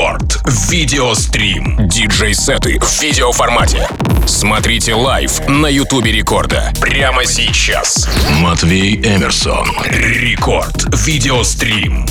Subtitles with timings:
[0.00, 0.40] Рекорд.
[0.70, 1.76] Видеострим.
[1.86, 3.86] Диджей-сеты в видеоформате.
[4.26, 6.72] Смотрите лайв на Ютубе Рекорда.
[6.80, 8.08] Прямо сейчас.
[8.40, 9.68] Матвей Эмерсон.
[9.84, 10.86] Рекорд.
[11.04, 12.06] Видеострим.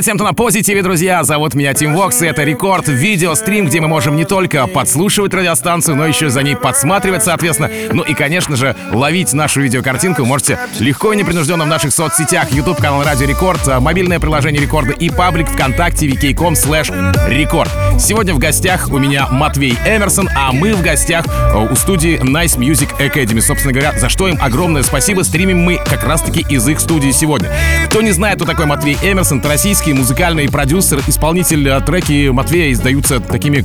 [0.00, 1.22] Привет всем, кто на позитиве, друзья!
[1.24, 5.94] Зовут меня Тим Вокс, и это Рекорд видеострим, где мы можем не только подслушивать радиостанцию,
[5.94, 7.70] но еще за ней подсматривать, соответственно.
[7.92, 12.50] Ну и, конечно же, ловить нашу видеокартинку можете легко и непринужденно в наших соцсетях.
[12.50, 17.70] YouTube канал Радио Рекорд, мобильное приложение Рекорда и паблик ВКонтакте vk.com slash рекорд.
[17.98, 22.56] Сегодня в гостях у меня Матвей Эмерсон, а мы в гостях э, у студии Nice
[22.56, 23.42] Music Academy.
[23.42, 25.24] Собственно говоря, за что им огромное спасибо.
[25.24, 27.50] Стримим мы как раз-таки из их студии сегодня.
[27.90, 31.68] Кто не знает, кто такой Матвей Эмерсон, это российский музыкальный продюсер, исполнитель.
[31.68, 33.64] Э, треки Матвея издаются такими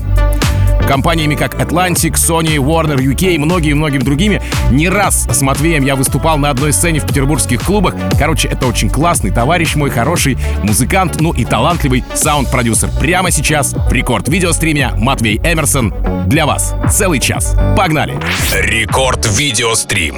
[0.87, 4.41] компаниями как Atlantic, Sony, Warner UK и многими-многими другими.
[4.71, 7.95] Не раз с Матвеем я выступал на одной сцене в петербургских клубах.
[8.17, 12.89] Короче, это очень классный товарищ мой, хороший музыкант, ну и талантливый саунд-продюсер.
[12.99, 15.93] Прямо сейчас в рекорд видеостриме Матвей Эмерсон
[16.27, 16.75] для вас.
[16.91, 17.55] Целый час.
[17.75, 18.19] Погнали!
[18.53, 20.15] Рекорд видеострим.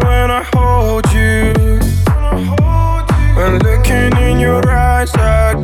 [0.00, 1.59] When
[5.00, 5.54] eyes, I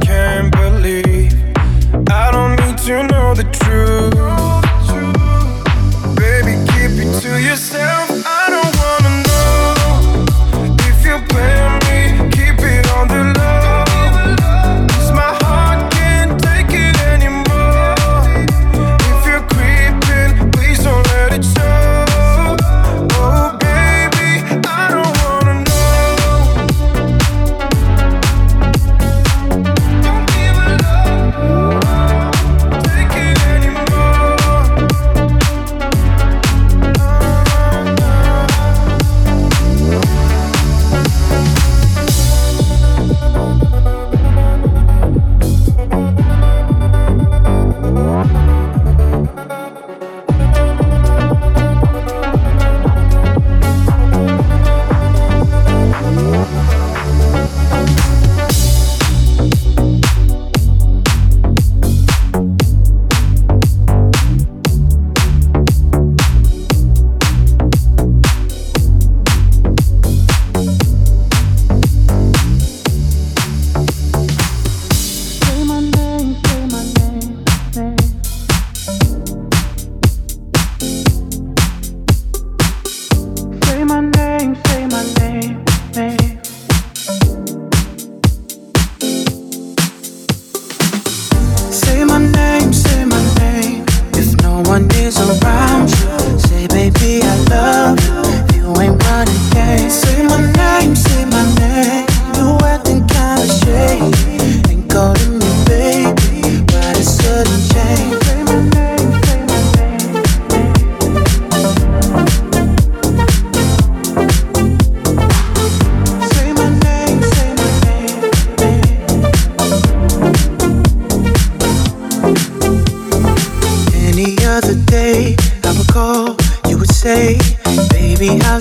[128.26, 128.58] Say my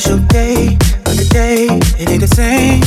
[2.08, 2.82] name, say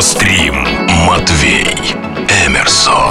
[0.00, 0.54] Видеострим
[1.06, 1.66] Матвей
[2.46, 3.09] Эмерсон.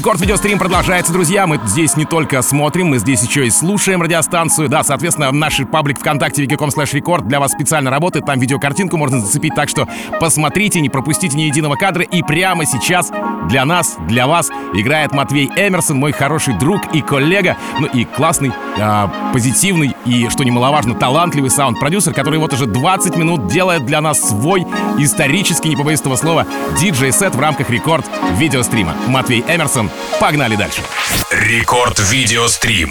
[0.00, 1.46] Рекорд видеострим продолжается, друзья.
[1.46, 4.70] Мы здесь не только смотрим, мы здесь еще и слушаем радиостанцию.
[4.70, 8.24] Да, соответственно, наш паблик ВКонтакте wiki.com slash рекорд для вас специально работает.
[8.24, 9.86] Там видеокартинку можно зацепить, так что
[10.18, 12.02] посмотрите, не пропустите ни единого кадра.
[12.02, 13.12] И прямо сейчас
[13.50, 18.52] для нас, для вас играет Матвей Эмерсон, мой хороший друг и коллега, ну и классный,
[18.76, 24.20] э, позитивный и, что немаловажно, талантливый саунд-продюсер, который вот уже 20 минут делает для нас
[24.20, 24.66] свой
[24.98, 26.46] исторический, не побоюсь этого слова,
[26.78, 28.94] диджей-сет в рамках рекорд видеострима.
[29.08, 29.90] Матвей Эмерсон.
[30.20, 30.82] Погнали дальше.
[31.30, 32.90] Рекорд видеострим.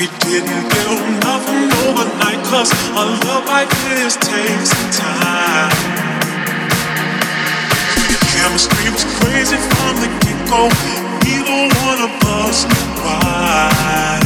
[0.00, 5.68] We didn't build nothing overnight, cause a love like this takes time.
[8.08, 10.72] The chemistry was crazy from the get go,
[11.20, 14.20] neither one of us knew why.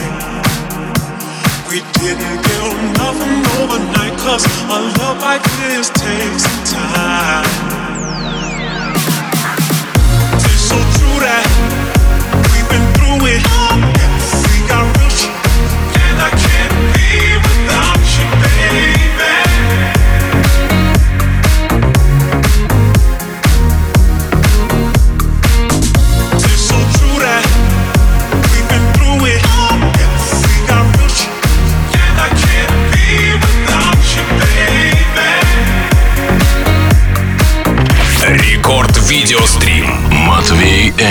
[1.69, 7.51] We didn't build nothing overnight, cause a love like this takes time.
[10.39, 11.84] It's so true that.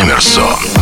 [0.04, 0.73] Эмерсон.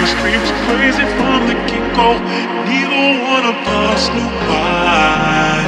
[0.00, 2.16] the streets crazy from the get-go.
[2.64, 5.60] Neither one of us knew why.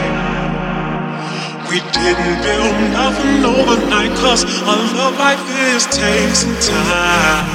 [1.69, 7.47] We didn't build nothing overnight, cause a love like this takes some time.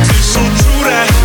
[0.00, 1.23] It's so true that.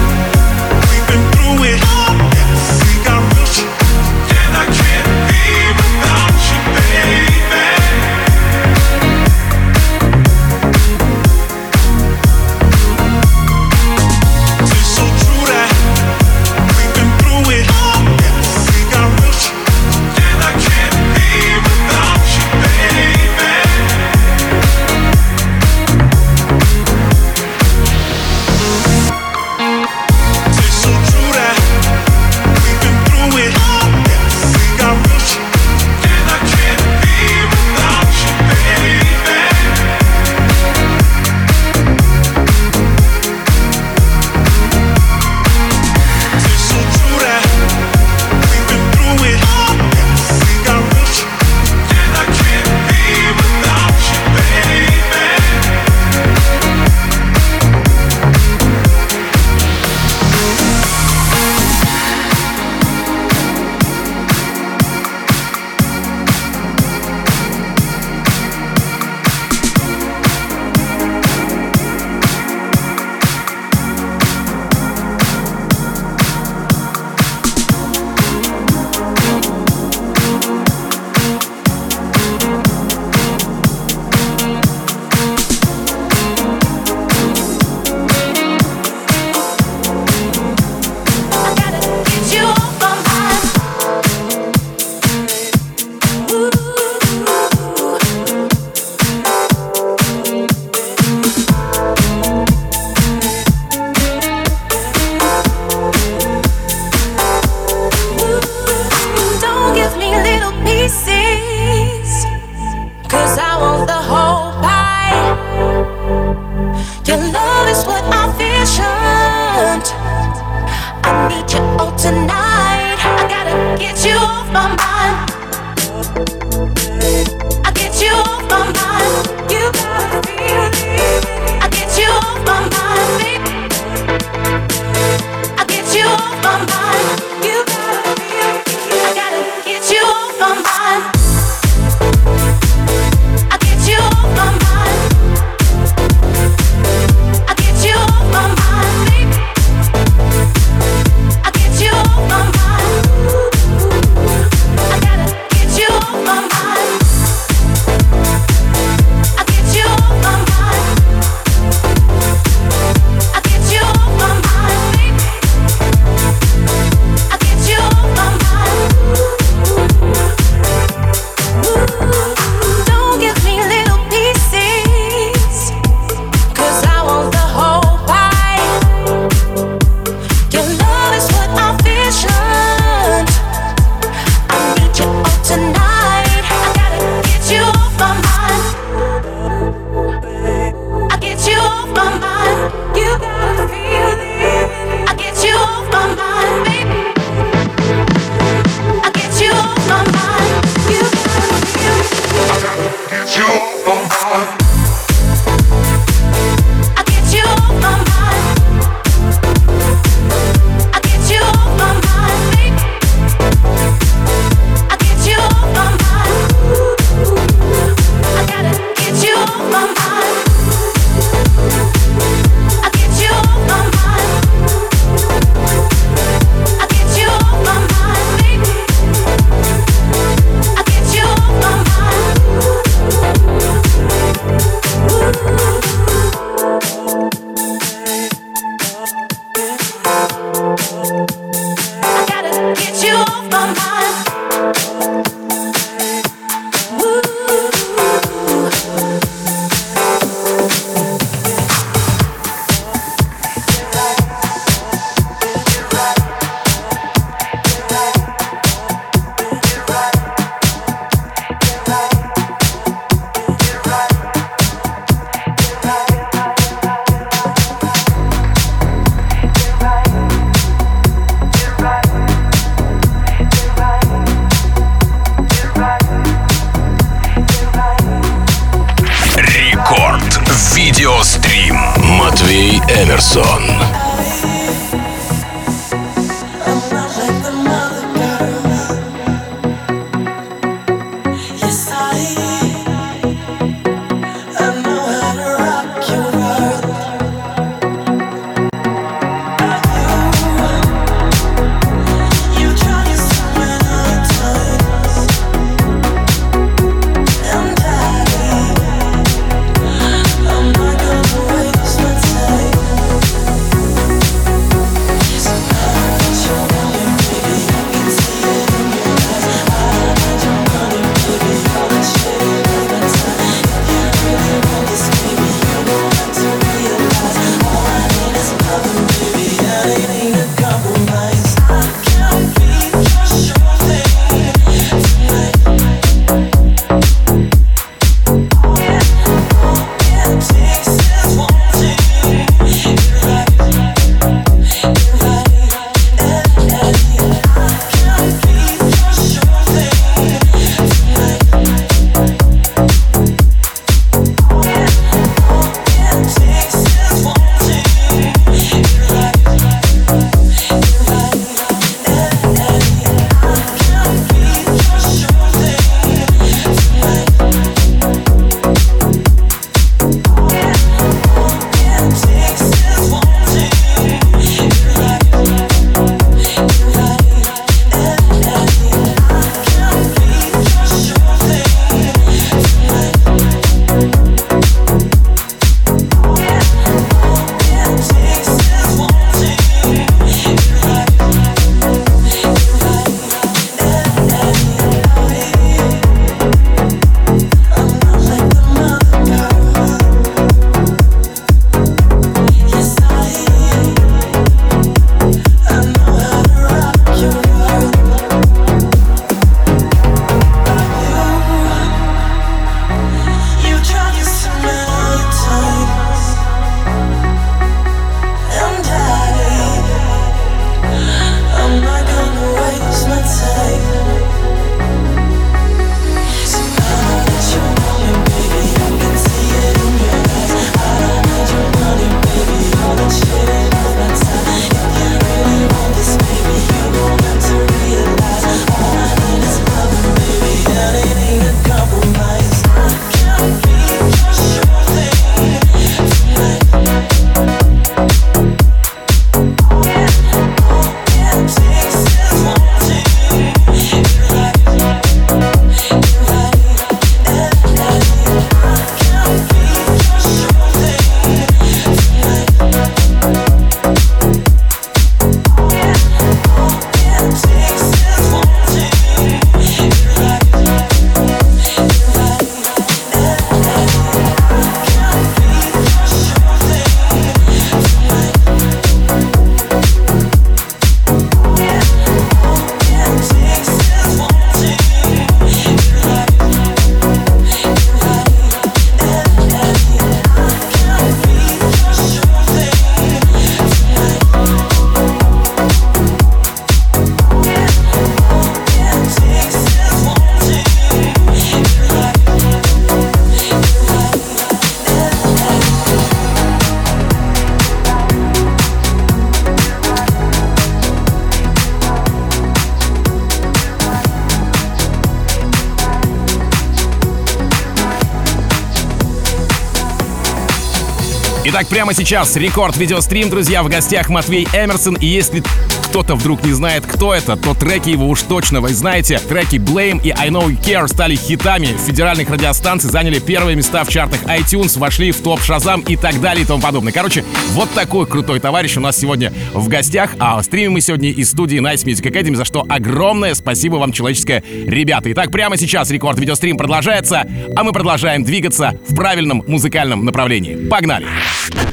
[521.69, 524.95] Прямо сейчас рекорд видеострим, друзья, в гостях Матвей Эмерсон.
[524.95, 525.43] И если
[525.89, 529.17] кто-то вдруг не знает, кто это, то треки его уж точно вы знаете.
[529.17, 533.89] Треки Blame и I Know You Care стали хитами федеральных радиостанций, заняли первые места в
[533.89, 536.93] чартах iTunes, вошли в топ Шазам и так далее и тому подобное.
[536.93, 541.31] Короче, вот такой крутой товарищ у нас сегодня в гостях, а стримим мы сегодня из
[541.31, 545.11] студии Nice Music Academy, за что огромное спасибо вам, человеческое ребята.
[545.11, 547.25] Итак, прямо сейчас рекорд видеострим продолжается,
[547.55, 550.67] а мы продолжаем двигаться в правильном музыкальном направлении.
[550.69, 551.07] Погнали!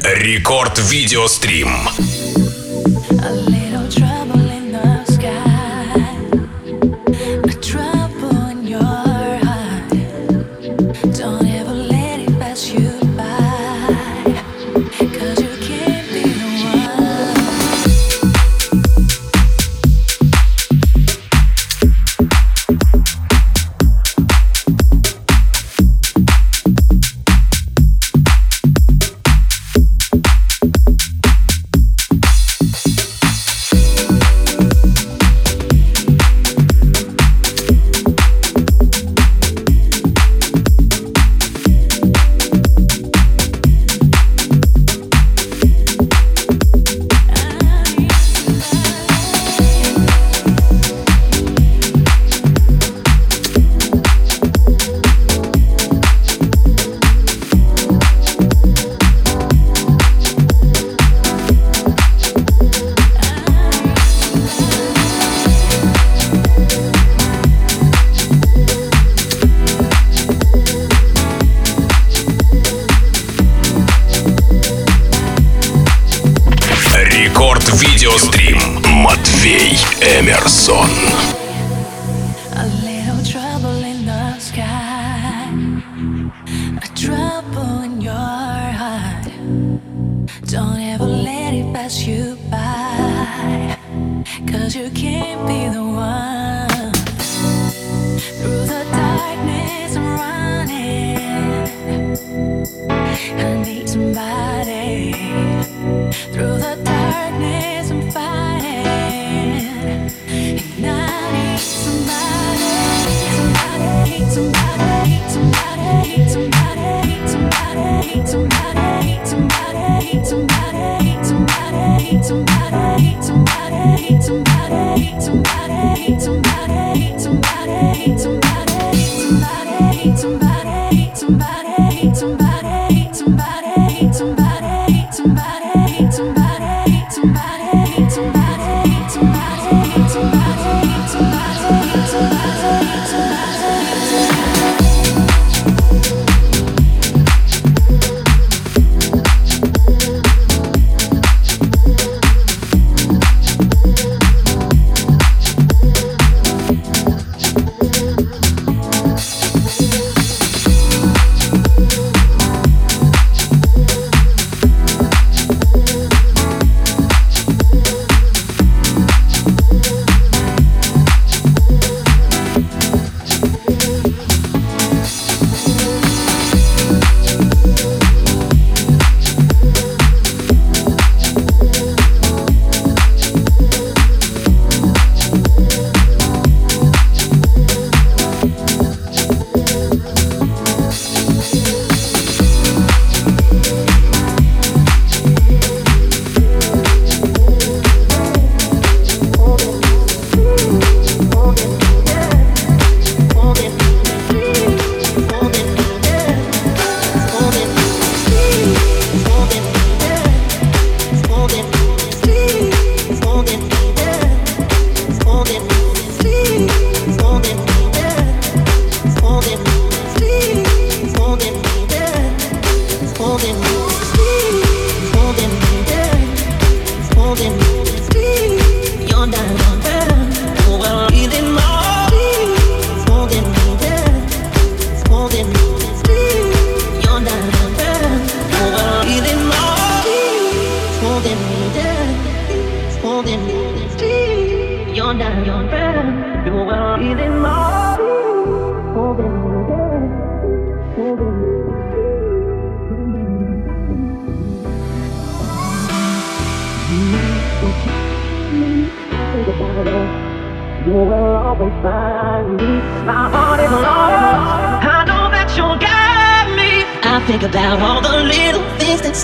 [0.02, 1.68] Рекорд видеострим.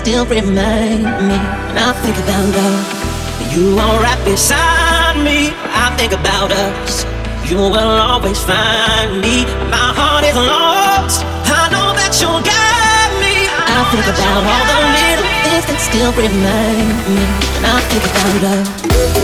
[0.03, 3.55] Still remind me when I think about love.
[3.55, 5.53] You are right beside me.
[5.83, 7.05] I think about us.
[7.49, 9.45] You will always find me.
[9.71, 11.23] My heart is lost.
[11.47, 13.47] I know that you'll guide me.
[13.47, 17.23] I think about all the little things that still remind me.
[17.57, 19.22] And I think about us.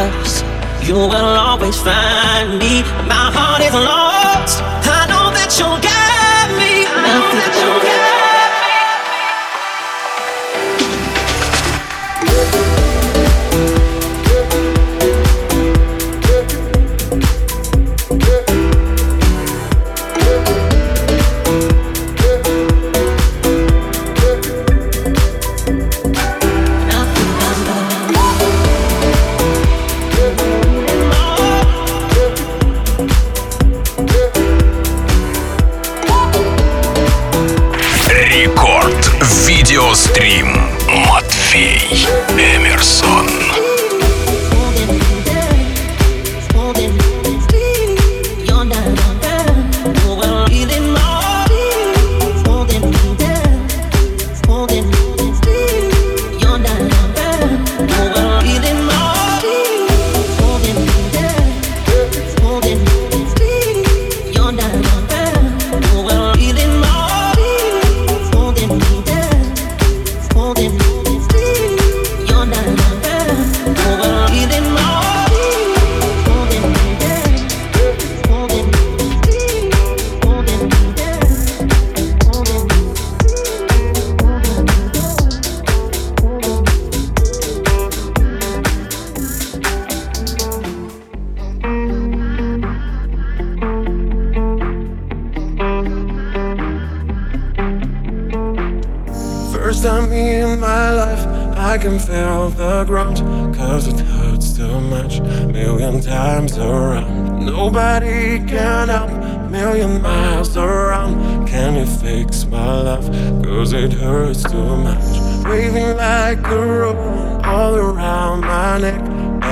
[0.00, 0.42] Us.
[0.86, 2.82] You will always find me.
[3.06, 4.62] My heart is lost.
[4.98, 6.72] I know that you'll guide me.
[6.88, 7.79] I think about us.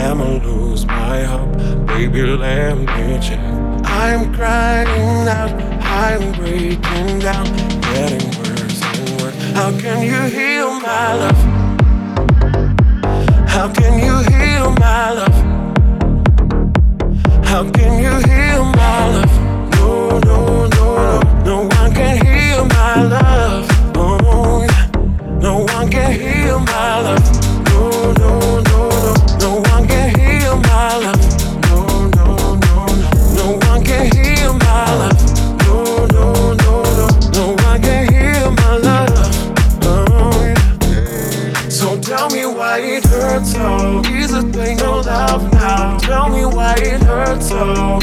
[0.09, 1.53] Am I lose my hope?
[1.87, 3.39] Baby, let me check.
[3.85, 5.53] I'm crying out,
[5.85, 7.45] I'm breaking down,
[7.83, 9.37] getting worse and worse.
[9.53, 11.43] How can you heal my love?
[13.51, 15.39] How can you heal my love?
[17.45, 19.35] How can you heal my love?
[19.73, 23.67] No, no, no, no, no one can heal my love.
[23.95, 24.67] Oh.
[25.43, 27.38] No one can heal my love.
[46.69, 47.99] Why it hurts so.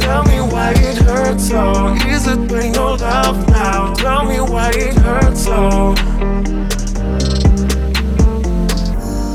[0.00, 1.94] Tell me why it hurts so.
[2.06, 3.92] Is it pain no love now?
[3.94, 5.94] Tell me why it hurts so.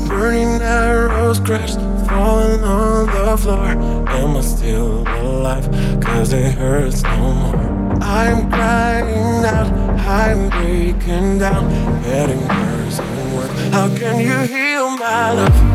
[0.08, 3.68] Burning arrows crashed, falling on the floor.
[4.16, 5.66] Am I still alive?
[6.00, 7.98] Cause it hurts no more.
[8.00, 9.70] I'm crying out,
[10.08, 11.68] I'm breaking down,
[12.02, 13.72] getting worse and worse.
[13.74, 15.65] How can you heal my love?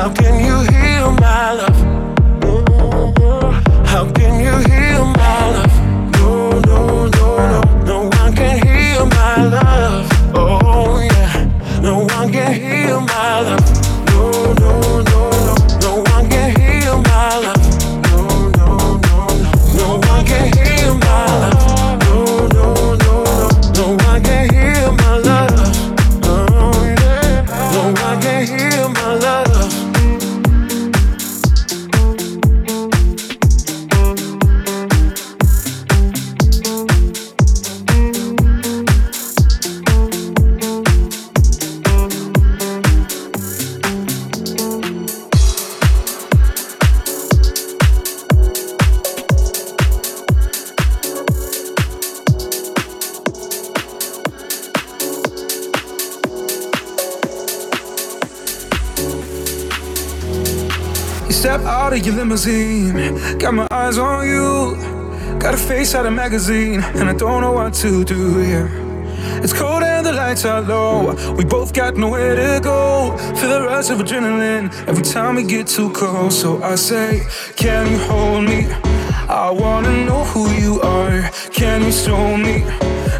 [0.00, 1.76] How can you heal my love?
[2.40, 4.12] Mm-hmm.
[4.14, 4.50] Can you?
[6.16, 10.08] No, no, no, no, no one can heal my love.
[10.34, 13.79] Oh yeah, no one can heal my love.
[61.90, 63.38] Out of your limousine.
[63.38, 64.76] Got my eyes on you.
[65.40, 68.42] Got a face out of magazine, and I don't know what to do.
[68.42, 68.68] Yeah.
[69.42, 71.14] It's cold and the lights are low.
[71.34, 73.16] We both got nowhere to go.
[73.36, 76.40] Feel the rush of adrenaline every time we get too close.
[76.40, 77.26] So I say,
[77.56, 78.66] Can you hold me?
[79.28, 81.22] I wanna know who you are.
[81.52, 82.64] Can you show me?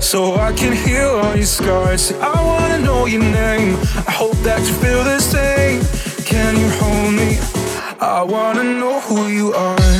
[0.00, 2.12] So I can heal all your scars.
[2.12, 3.74] I wanna know your name.
[4.06, 5.80] I hope that you feel the same.
[6.24, 7.49] Can you hold me?
[8.02, 9.99] I wanna know who you are.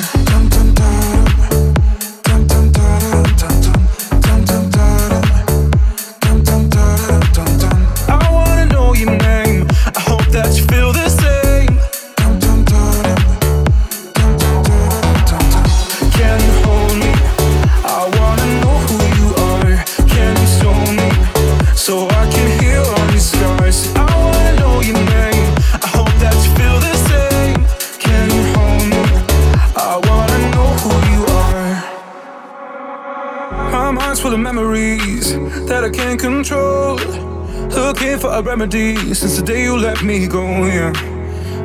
[38.51, 40.42] Remedy since the day you let me go.
[40.66, 40.92] Yeah.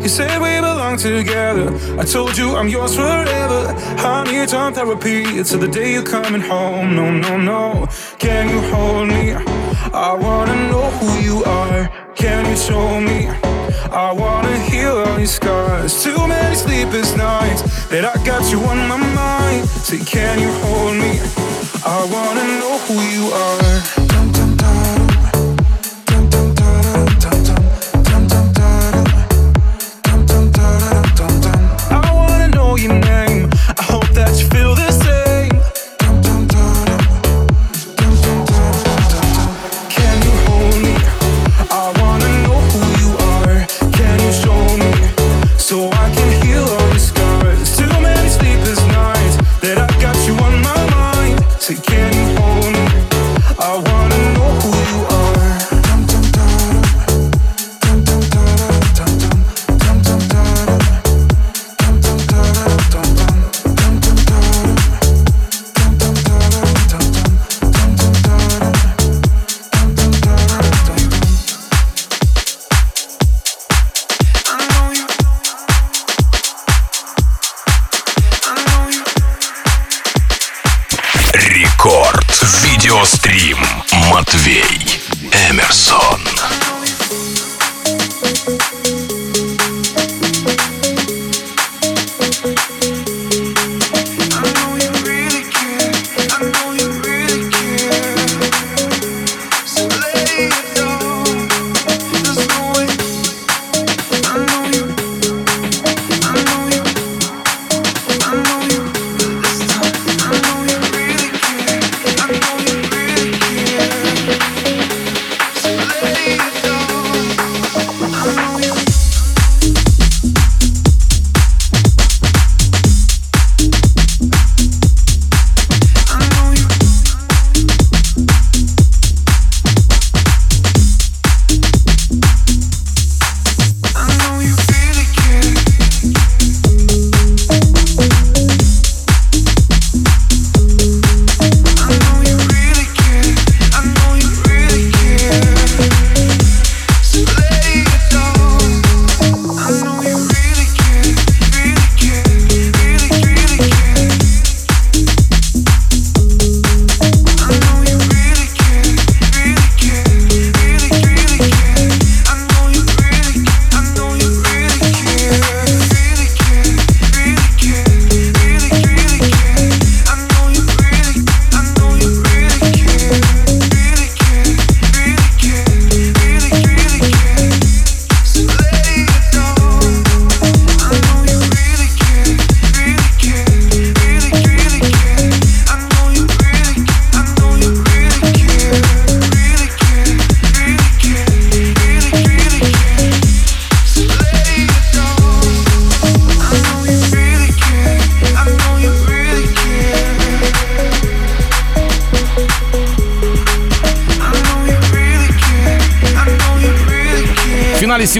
[0.04, 1.68] You said we belong together.
[2.00, 3.62] I told you I'm yours forever.
[4.14, 6.96] I need time therapy until the day you're coming home.
[6.96, 7.88] No, no, no.
[8.20, 9.34] Can you hold me?
[10.08, 11.90] I wanna know who you are.
[12.16, 13.20] Can you show me?
[14.06, 16.04] I wanna heal all your scars.
[16.04, 19.68] Too many sleepless nights that I got you on my mind.
[19.88, 21.14] Say, can you hold me?
[21.84, 24.05] I wanna know who you are.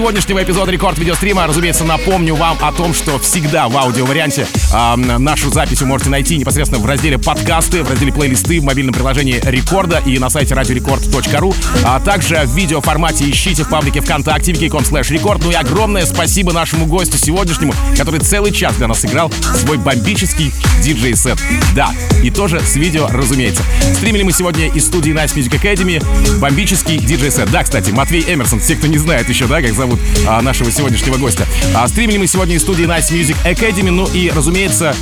[0.06, 5.50] Сегодняшнего эпизода Рекорд Видеострима, разумеется, напомню вам о том, что всегда в аудиоварианте э, нашу
[5.50, 10.00] запись вы можете найти непосредственно в разделе подкасты, в разделе плейлисты в мобильном приложении Рекорда
[10.06, 11.52] и на сайте радиорекорд.ру,
[11.84, 15.42] а также в видеоформате ищите в паблике ВКонтакте wiki.com slash рекорд.
[15.42, 20.52] Ну и огромное спасибо нашему гостю сегодняшнему, который целый час для нас играл свой бомбический
[20.82, 21.38] диджей-сет.
[21.74, 23.62] Да, и тоже с видео, разумеется.
[23.94, 26.02] Стримили мы сегодня из студии Nice Music Academy
[26.38, 27.50] бомбический диджей-сет.
[27.50, 31.16] Да, кстати, Матвей Эмерсон, те, кто не знает еще, да, как зовут а, нашего сегодняшнего
[31.16, 31.46] гостя.
[31.74, 34.94] А, стримили мы сегодня из студии Nice Music Academy, ну и, разумеется,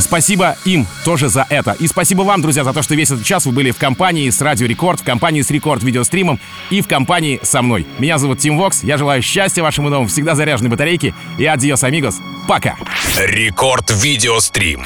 [0.00, 1.72] спасибо им тоже за это.
[1.72, 4.40] И спасибо вам, друзья, за то, что весь этот час вы были в компании с
[4.40, 6.40] Радио Рекорд, в компании с Рекорд Видеостримом
[6.70, 7.86] и в компании со мной.
[7.98, 12.20] Меня зовут Тим Вокс, я желаю счастья вашему новому, всегда заряженной батарейке и адьос, амигос.
[12.48, 12.76] Пока!
[13.16, 14.84] Рекорд Видеострим.